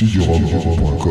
[0.00, 0.32] Киёва
[0.80, 1.10] Пока.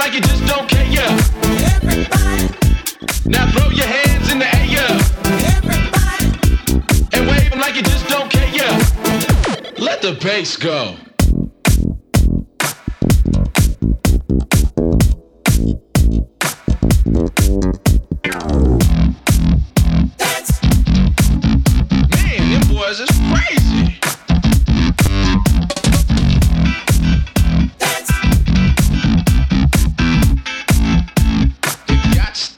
[0.00, 0.86] like you just don't care.
[0.86, 1.12] Yeah.
[1.76, 2.48] Everybody.
[3.26, 4.64] Now throw your hands in the air.
[4.64, 5.56] Yeah.
[5.56, 6.26] Everybody.
[7.12, 8.48] And wave them like you just don't care.
[8.48, 8.72] Yeah.
[9.76, 10.96] Let the bass go.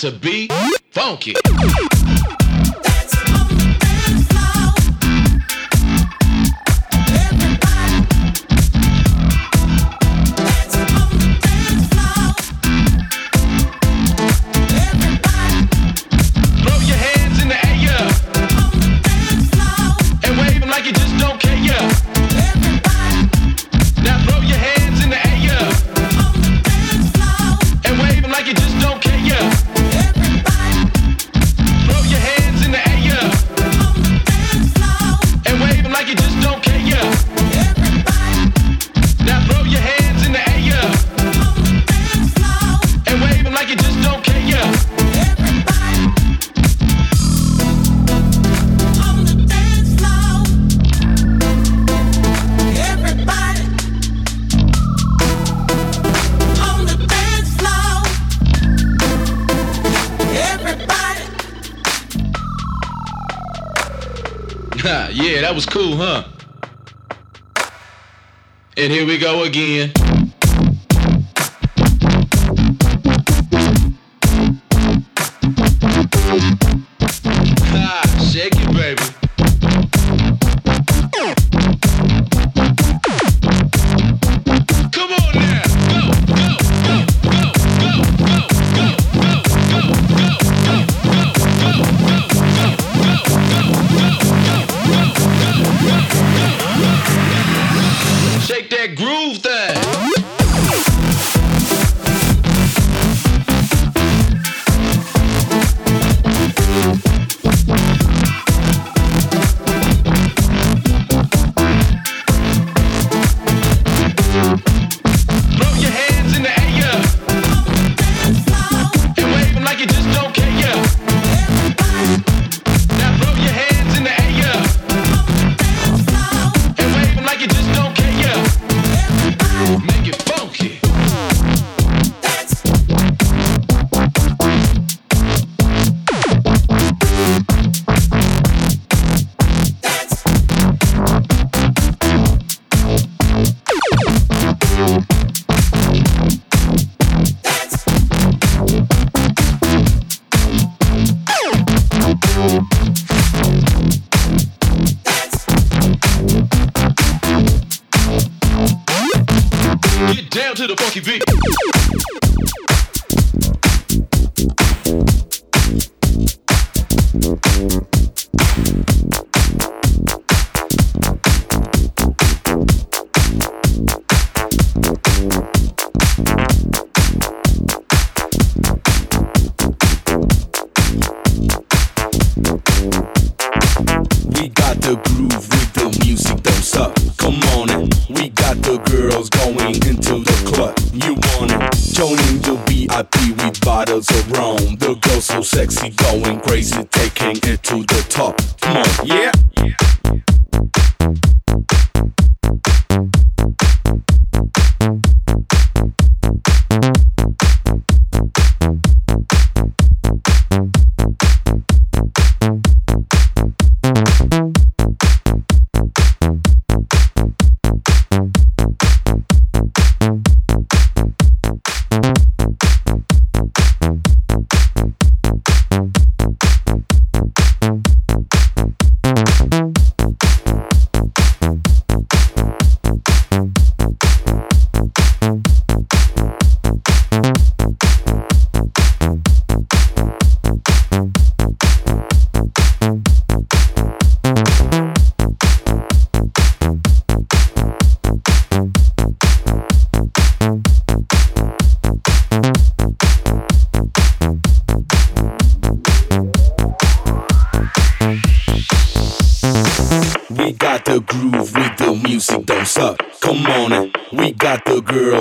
[0.02, 0.48] to be
[0.90, 1.32] funky.
[65.52, 66.24] that was cool, huh?
[68.78, 69.92] And here we go again.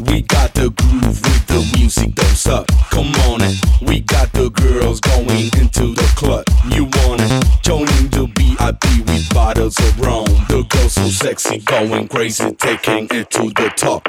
[0.00, 2.66] We got the groove with the music, don't suck.
[2.90, 3.56] Come on it.
[3.80, 6.44] We got the girls going into the club.
[6.70, 7.62] You want it?
[7.62, 10.24] Joining the VIP with bottles of rum.
[10.48, 14.08] The girls so sexy, going crazy, taking it to the top.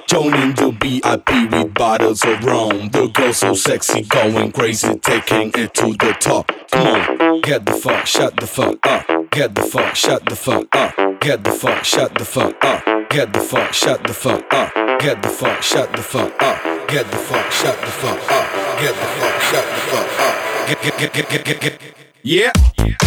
[0.11, 2.89] Joining the VIP with bottles of rum.
[2.89, 6.51] The girl so sexy, going crazy, taking it to the top.
[6.69, 9.07] Come on, get the fuck, shut the fuck up.
[9.31, 11.21] Get the fuck, shut the fuck up.
[11.21, 13.09] Get the fuck, shut the fuck up.
[13.09, 14.73] Get the fuck, shut the fuck up.
[14.99, 16.89] Get the fuck, shut the fuck up.
[16.89, 18.79] Get the fuck, shut the fuck up.
[18.81, 20.67] Get the fuck, shut the fuck up.
[20.67, 21.81] Get, get, get, get, get, get, get.
[22.21, 22.51] Yeah.
[22.77, 23.01] Get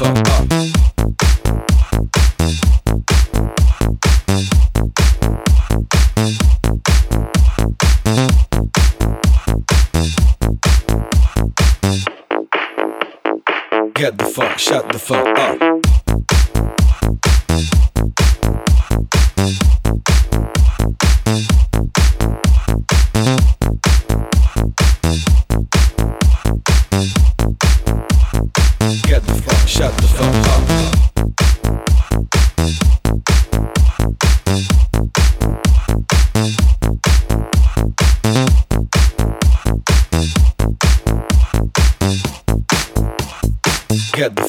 [0.00, 0.08] Get
[14.16, 15.60] the fuck, shut the fuck up.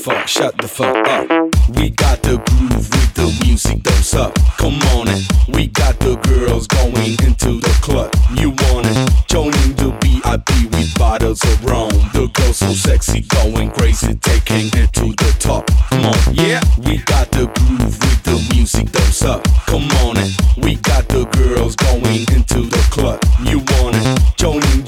[0.01, 1.29] Fuck, shut the fuck up.
[1.77, 4.33] We got the groove with the music, don't.
[4.57, 5.23] Come on it.
[5.47, 8.09] We got the girls going into the club.
[8.35, 8.97] You want it?
[9.27, 11.89] Joining the VIP with bottles of rum.
[12.13, 15.67] The girl so sexy, going crazy, taking it to the top.
[15.89, 16.61] Come on, yeah.
[16.79, 19.43] We got the groove with the music, don't.
[19.67, 20.33] Come on it.
[20.57, 23.21] We got the girls going into the club.
[23.45, 24.37] You want it?
[24.37, 24.81] Joining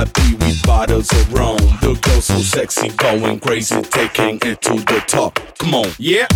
[0.00, 1.56] VIP with bottles of rum.
[1.80, 5.38] The girl so sexy, going crazy, taking it to the top.
[5.58, 6.26] Come on, yeah.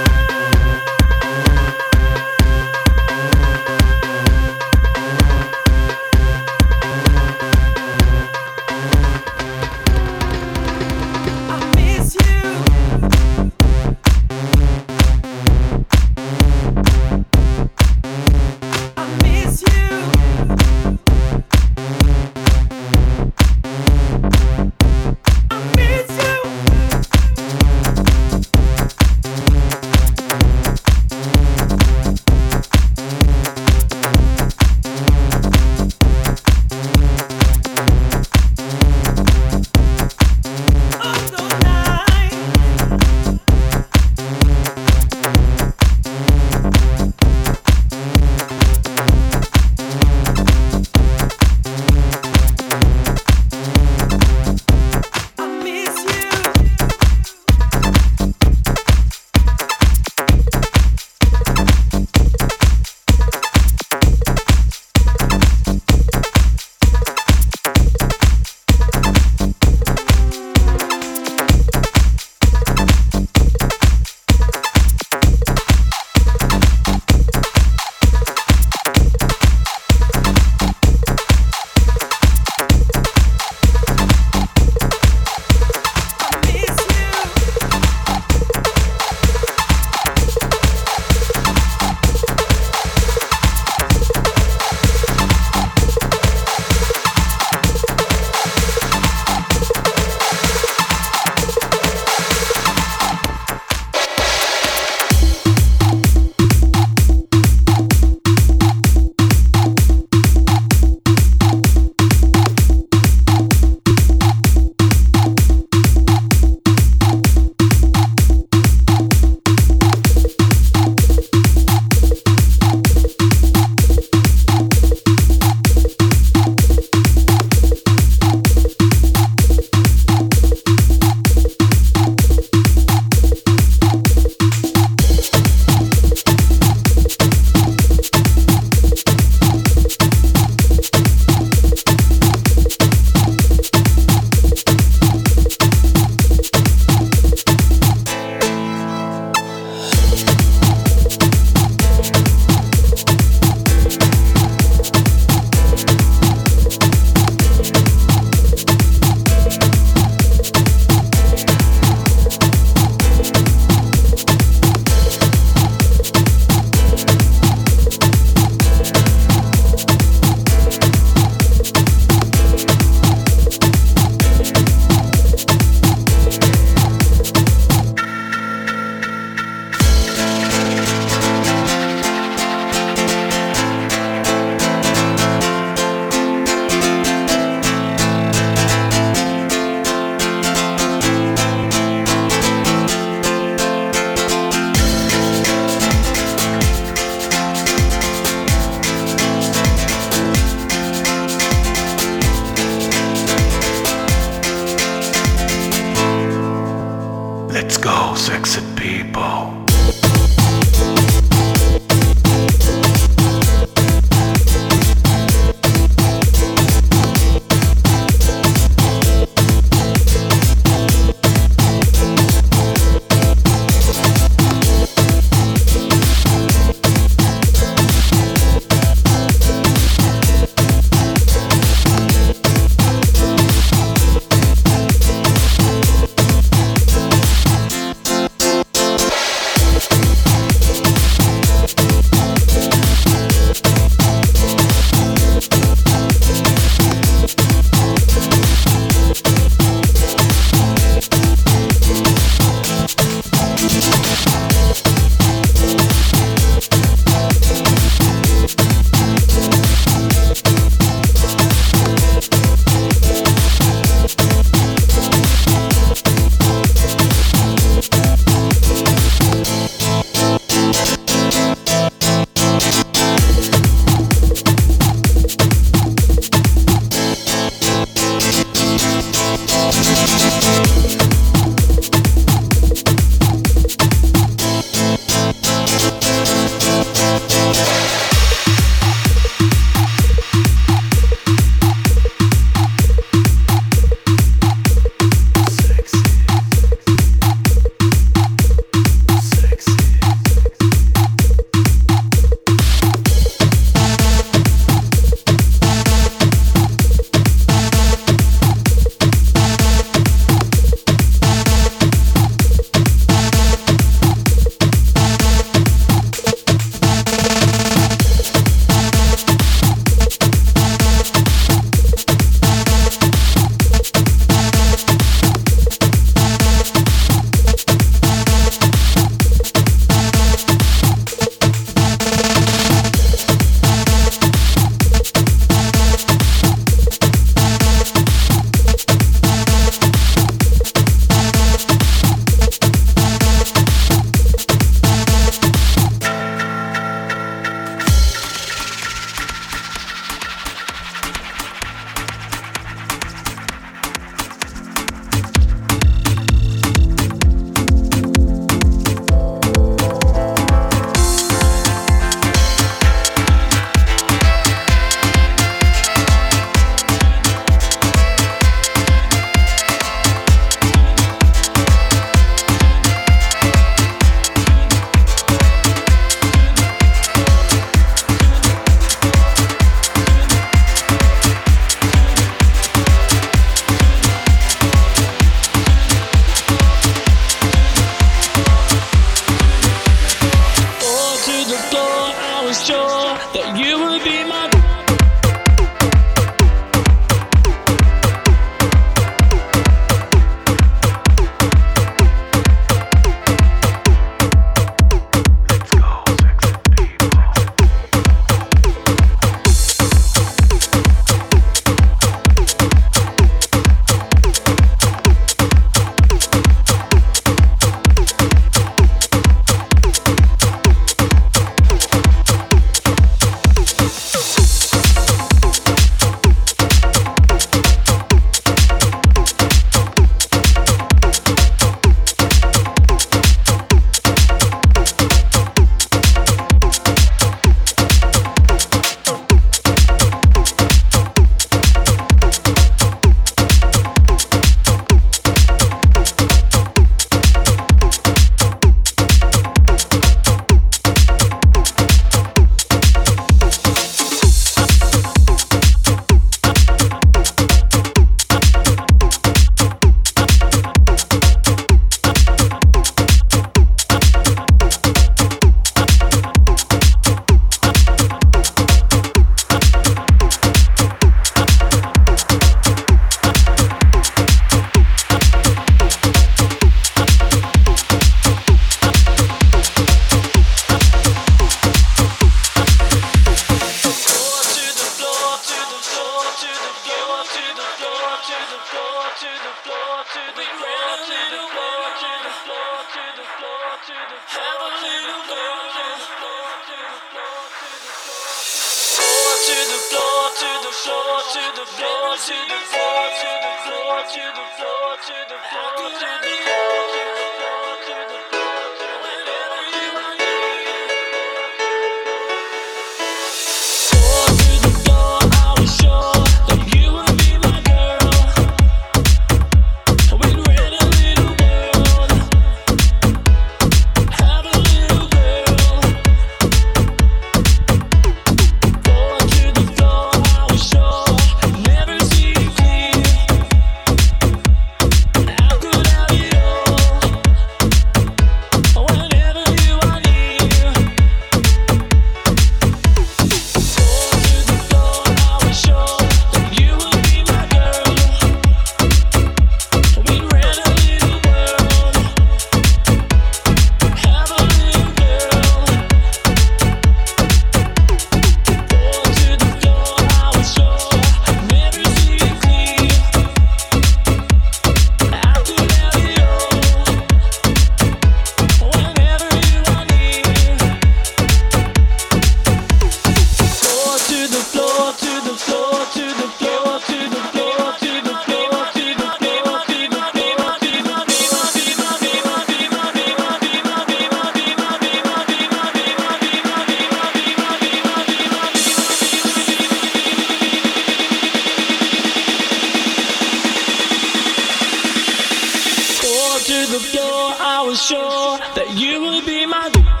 [596.45, 600.00] To the floor, I was sure that you would be my.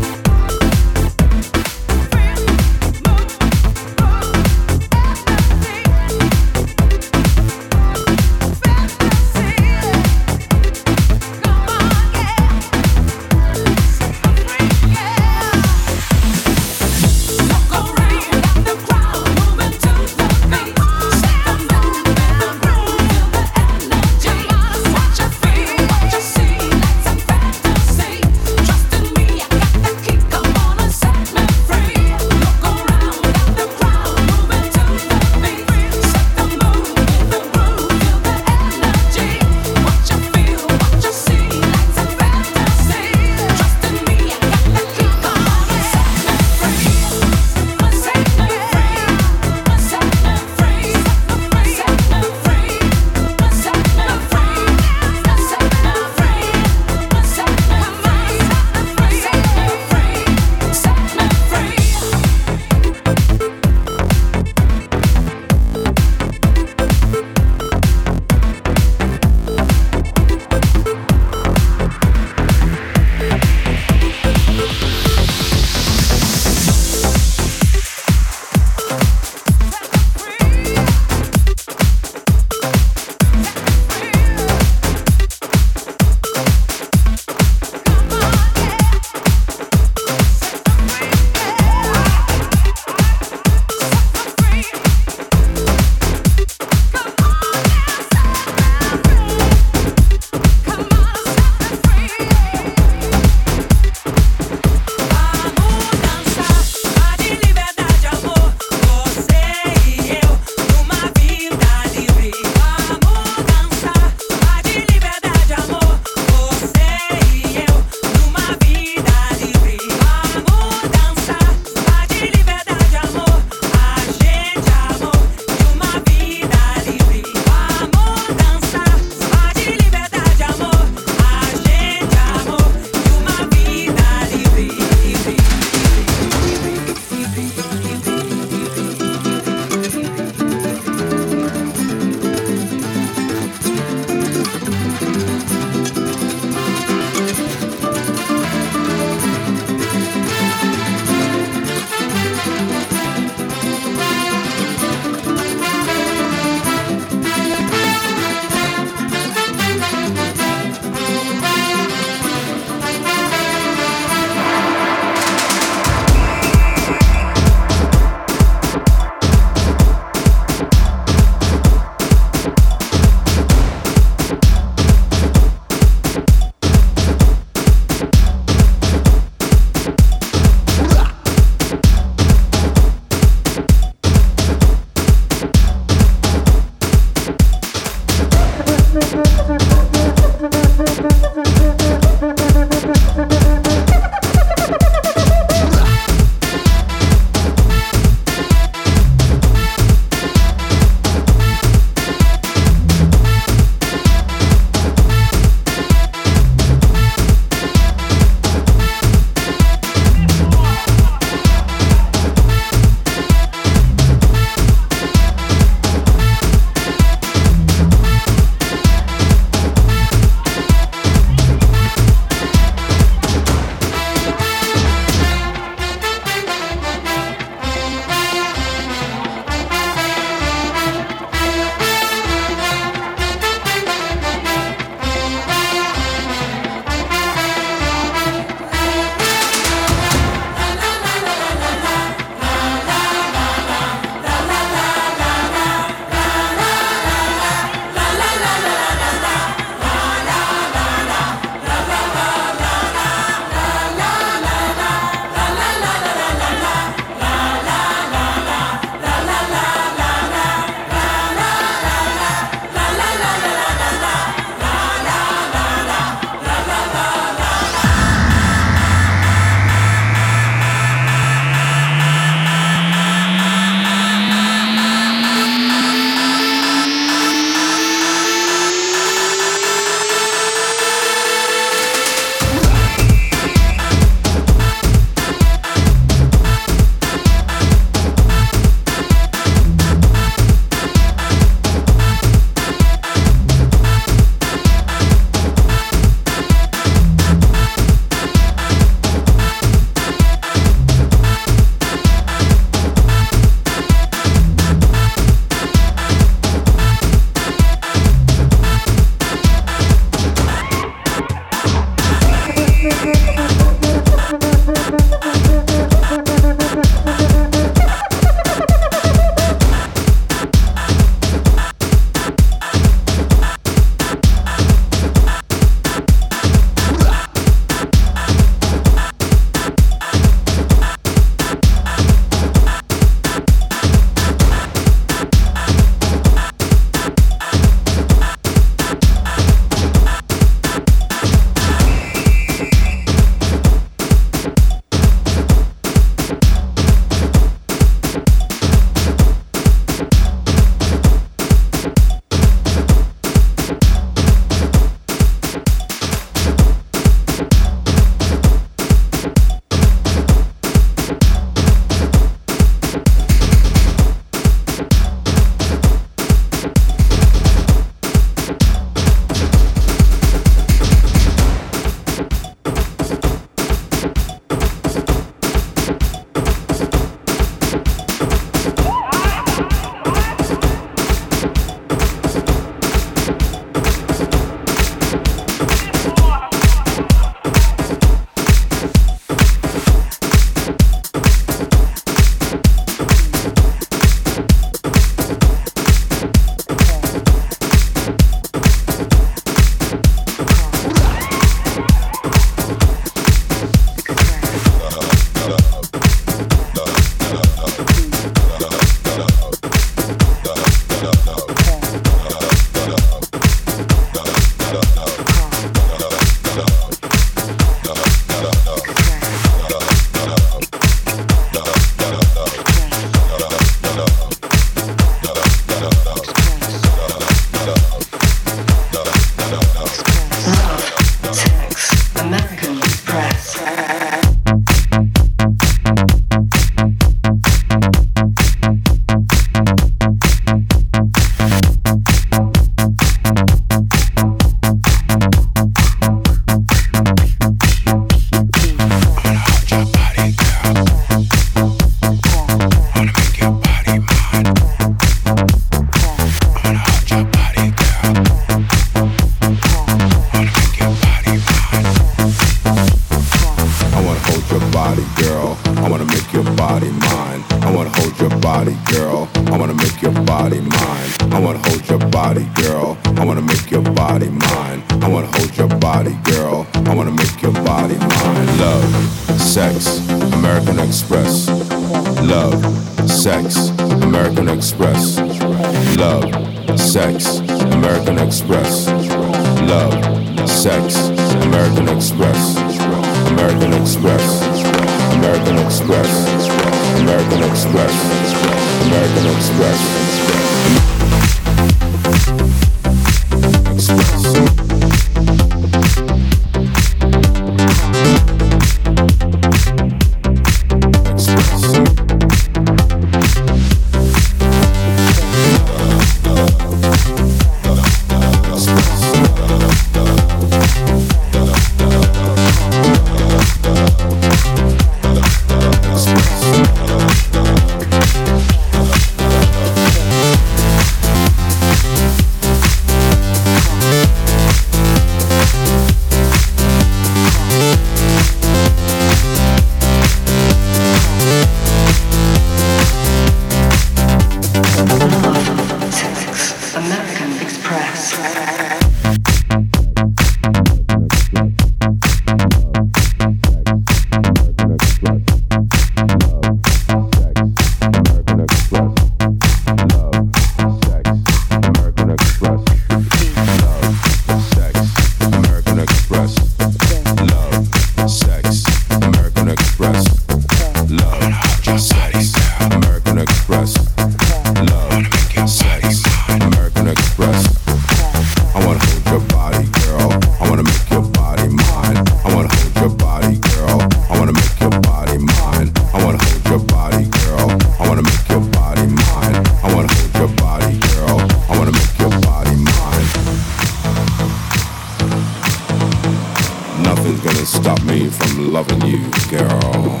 [596.96, 600.00] Nothing's gonna stop me from loving you, girl.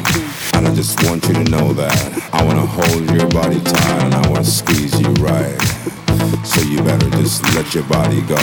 [0.54, 4.14] And I just want you to know that I wanna hold your body tight and
[4.14, 5.58] I wanna squeeze you right.
[6.46, 8.38] So you better just let your body go.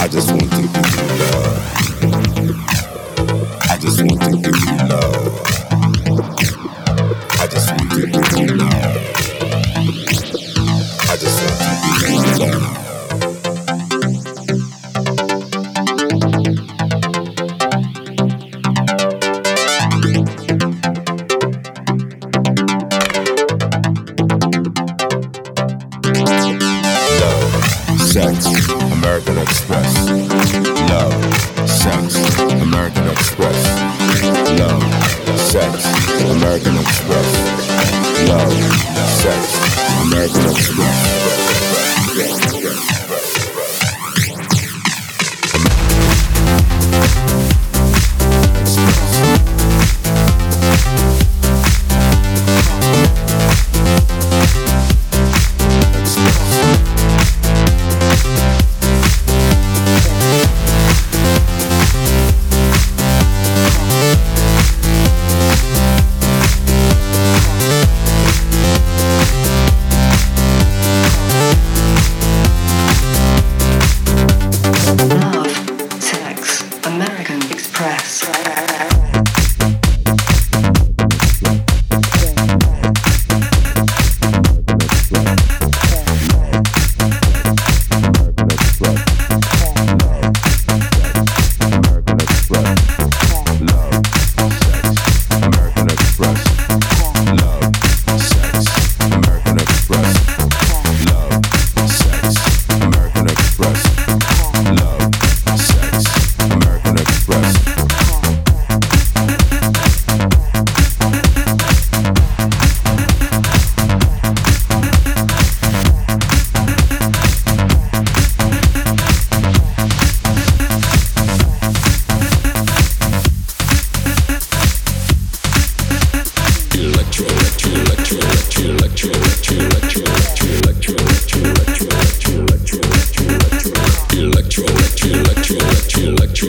[0.00, 1.84] I just want to give you love.
[3.70, 4.63] I just want to give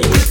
[0.04, 0.25] show.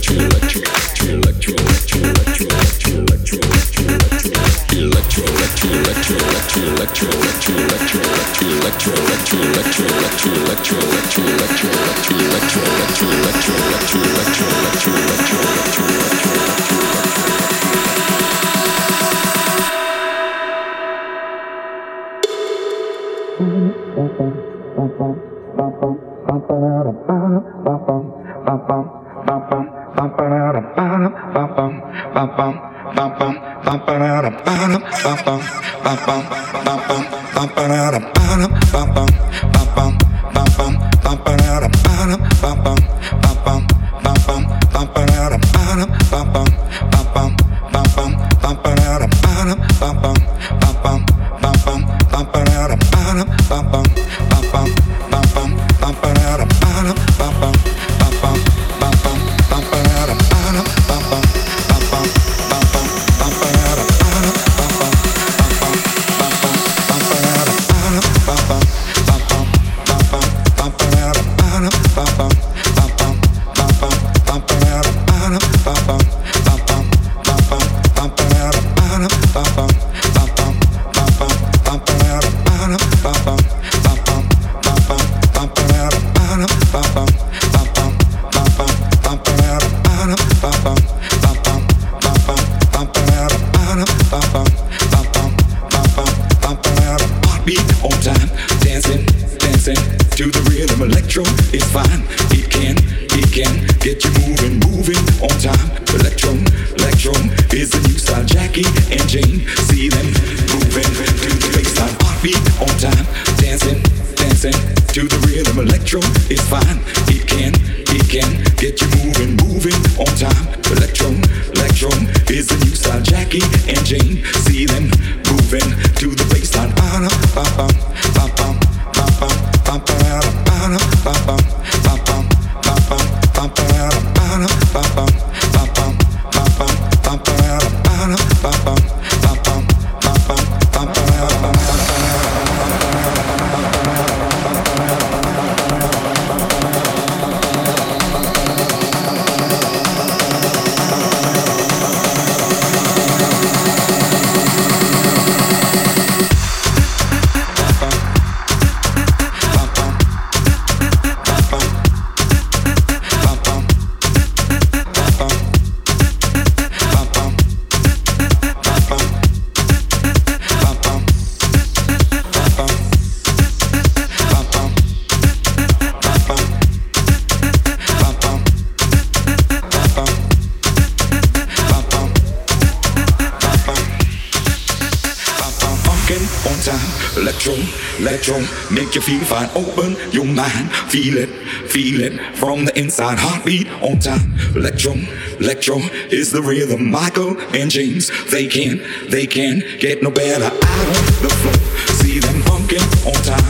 [189.35, 189.51] find.
[189.55, 191.29] Open your mind, feel it,
[191.69, 193.17] feel it from the inside.
[193.19, 194.33] Heartbeat on time.
[194.55, 194.93] Electro,
[195.39, 195.77] electro
[196.09, 196.89] is the rhythm.
[196.89, 200.45] Michael and James, they can, they can get no better.
[200.45, 201.53] Out of the floor.
[201.99, 203.44] see them funkin' on time.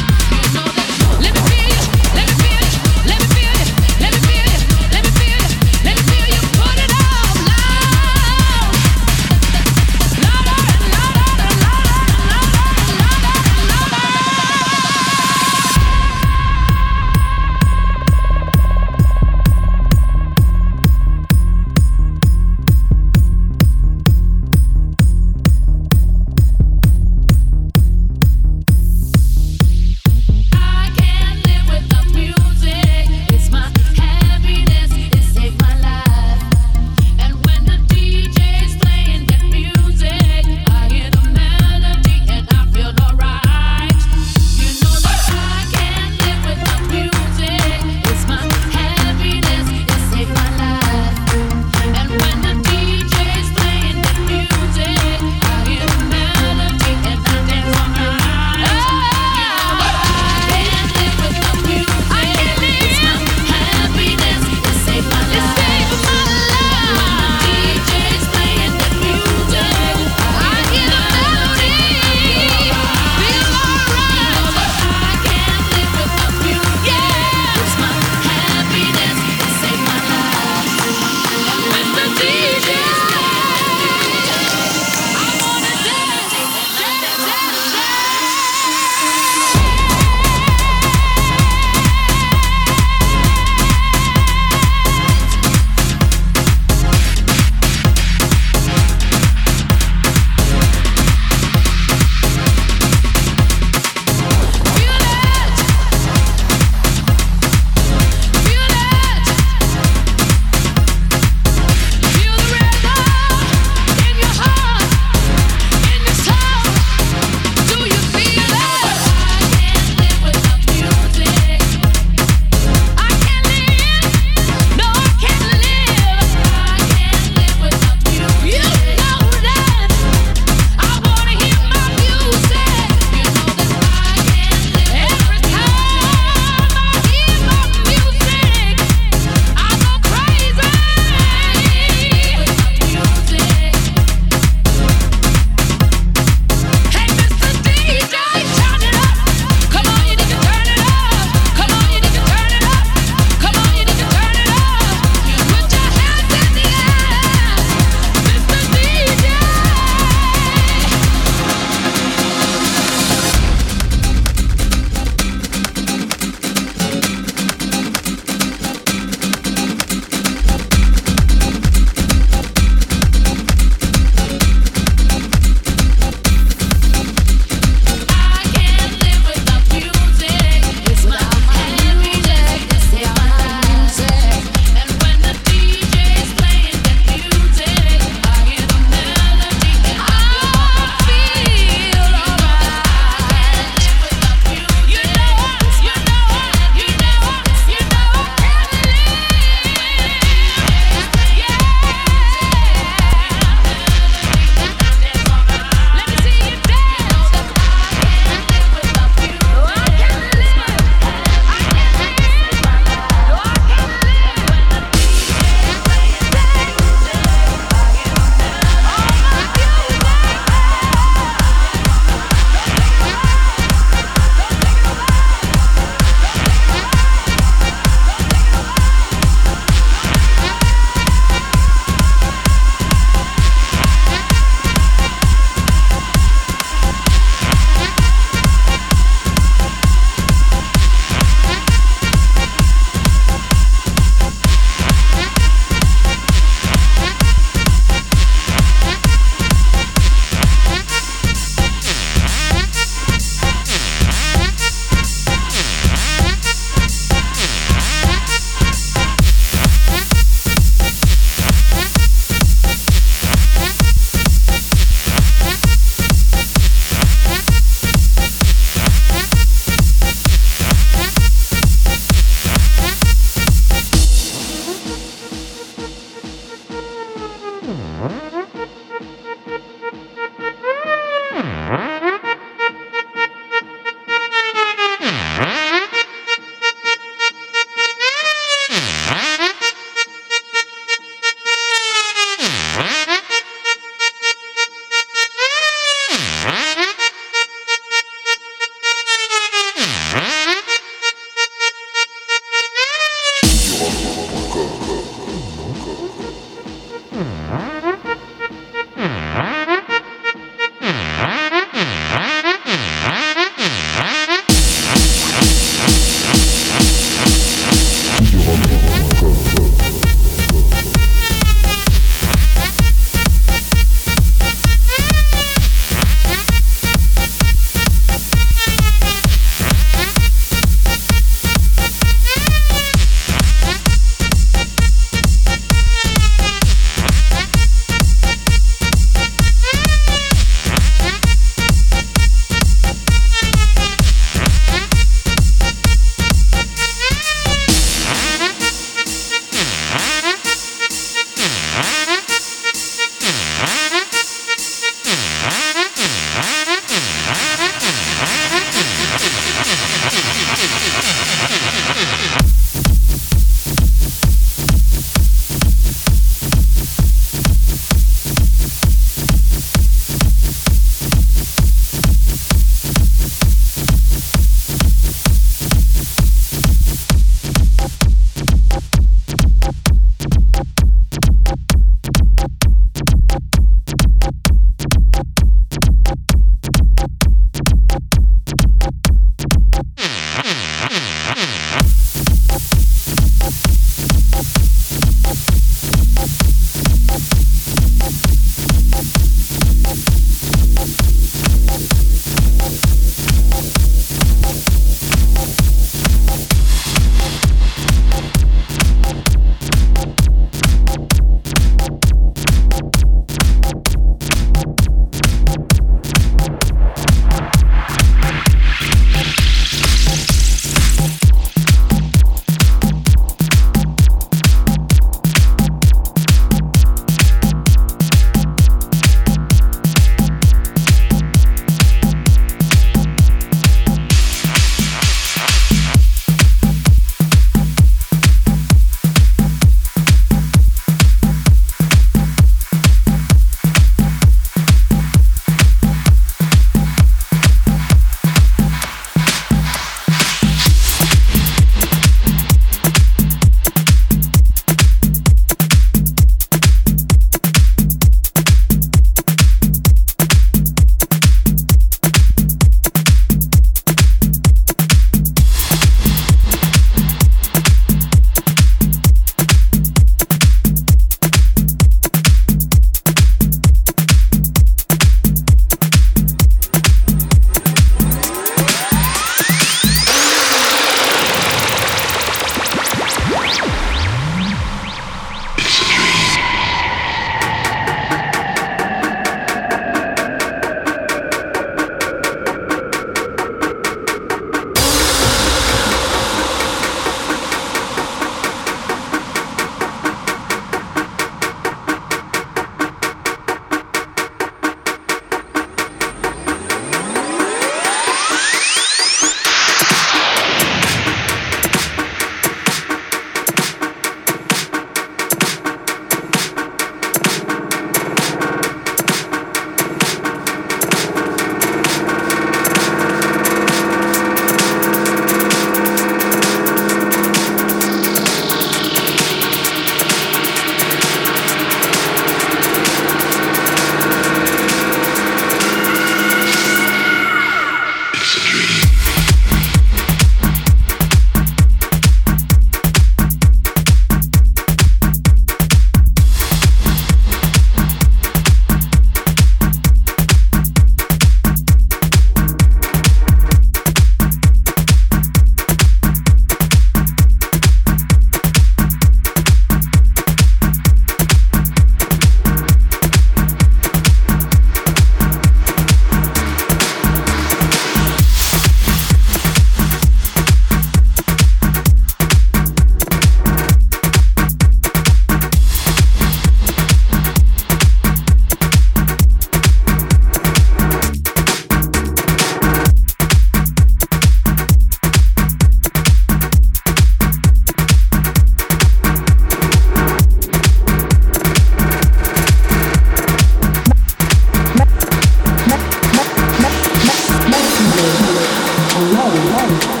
[599.71, 600.00] Thank you.